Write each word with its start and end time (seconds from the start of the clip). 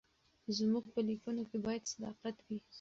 زموږ 0.57 0.85
په 0.93 0.99
لیکنو 1.07 1.43
کې 1.49 1.57
باید 1.65 1.83
صداقت 1.93 2.35
وي. 2.47 2.57